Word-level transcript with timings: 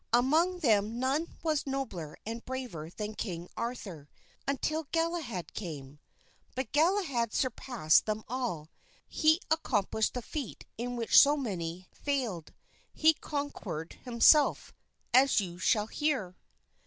Among 0.13 0.57
them 0.61 0.97
none 0.99 1.35
was 1.43 1.67
nobler 1.67 2.17
and 2.25 2.43
braver 2.43 2.89
than 2.89 3.13
King 3.13 3.47
Arthur, 3.55 4.09
until 4.47 4.85
Galahad 4.91 5.53
came; 5.53 5.99
but 6.55 6.71
Galahad 6.71 7.35
surpassed 7.35 8.07
them 8.07 8.23
all, 8.27 8.61
because 9.07 9.21
he 9.21 9.39
accomplished 9.51 10.15
the 10.15 10.23
feat 10.23 10.65
in 10.75 10.95
which 10.95 11.19
so 11.19 11.37
many 11.37 11.87
failed 11.93 12.51
he 12.91 13.13
conquered 13.13 13.93
himself, 14.01 14.73
as 15.13 15.39
you 15.39 15.59
shall 15.59 15.85
hear. 15.85 16.35